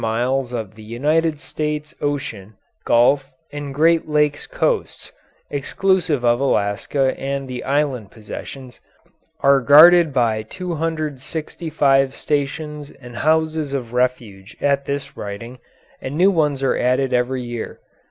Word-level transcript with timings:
]The 0.01 0.05
10,000 0.07 0.19
miles 0.19 0.51
of 0.51 0.73
the 0.73 0.81
United 0.81 1.39
States 1.39 1.93
ocean, 2.01 2.55
gulf, 2.85 3.29
and 3.51 3.71
Great 3.71 4.09
Lakes 4.09 4.47
coasts, 4.47 5.11
exclusive 5.51 6.25
of 6.25 6.39
Alaska 6.39 7.13
and 7.19 7.47
the 7.47 7.63
island 7.63 8.09
possessions, 8.09 8.79
are 9.41 9.59
guarded 9.61 10.11
by 10.11 10.41
265 10.41 12.15
stations 12.15 12.89
and 12.89 13.17
houses 13.17 13.75
of 13.75 13.93
refuge 13.93 14.57
at 14.59 14.85
this 14.85 15.15
writing, 15.15 15.59
and 16.01 16.17
new 16.17 16.31
ones 16.31 16.63
are 16.63 16.75
added 16.75 17.13
every 17.13 17.43
year. 17.43 17.79